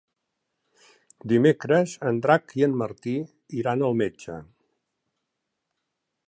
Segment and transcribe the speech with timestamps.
[1.33, 3.15] Dimecres en Drac i en Martí
[3.59, 4.39] iran al metge.